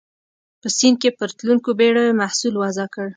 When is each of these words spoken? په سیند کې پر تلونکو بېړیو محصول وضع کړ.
په 0.61 0.67
سیند 0.77 0.97
کې 1.01 1.09
پر 1.17 1.29
تلونکو 1.37 1.69
بېړیو 1.79 2.17
محصول 2.21 2.53
وضع 2.63 2.85
کړ. 2.93 3.07